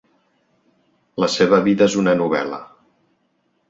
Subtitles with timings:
[1.25, 2.63] La seva vida és una novel·la.